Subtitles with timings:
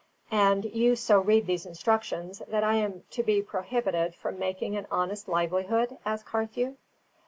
[0.31, 4.87] "And you so read these instructions, that I am to be prohibited from making an
[4.89, 6.75] honest livelihood?" asked Carthew.